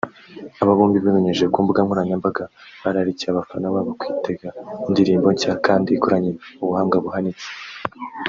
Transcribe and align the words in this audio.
Aba 0.61 0.77
bombi 0.77 0.97
babinyujije 1.05 1.45
ku 1.53 1.59
mbuga 1.63 1.79
nkoranyambaga 1.85 2.43
bararikiye 2.83 3.29
abafana 3.31 3.67
babo 3.73 3.91
kwitega 3.99 4.47
indirimbo 4.87 5.27
nshya 5.33 5.53
kandi 5.65 5.89
ikoranye 5.91 6.31
ubuhanga 6.63 6.97
buhanitse 7.05 7.47